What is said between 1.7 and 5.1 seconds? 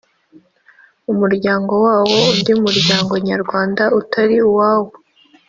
wawo undi muryango nyarwanda utari uwawo